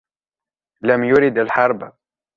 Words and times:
لم 0.81 1.03
يرد 1.03 1.37
الحرب. 1.37 1.93